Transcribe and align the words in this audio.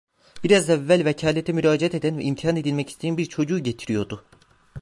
Biraz 0.43 0.69
evvel 0.69 1.05
vekalete 1.05 1.53
müracaat 1.53 1.95
eden 1.95 2.17
ve 2.17 2.23
imtihan 2.23 2.55
edilmek 2.55 2.89
isteyen 2.89 3.17
bir 3.17 3.25
çocuğu 3.25 3.59
getiriyordu. 3.59 4.23